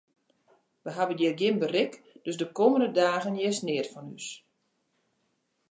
Wy 0.83 0.91
hawwe 0.97 1.13
hjir 1.17 1.35
gjin 1.39 1.57
berik, 1.61 1.93
dus 2.23 2.39
de 2.39 2.47
kommende 2.57 2.89
dagen 2.99 3.37
hearst 3.39 3.65
neat 3.65 3.87
fan 3.93 4.11
ús. 4.17 4.27